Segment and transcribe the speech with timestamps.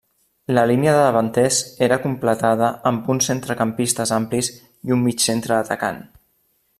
[0.57, 6.03] La línia de davanters era completada amb uns centrecampistes amplis i un mig centre atacant.